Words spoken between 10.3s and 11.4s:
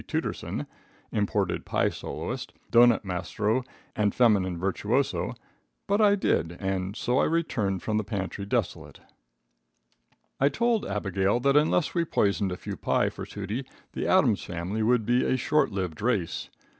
A PIE SOLOIST.] I told Abigail